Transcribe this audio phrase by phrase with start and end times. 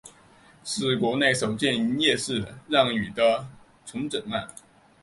[0.63, 3.47] 是国内首件营业式让与的
[3.85, 4.49] 重整案。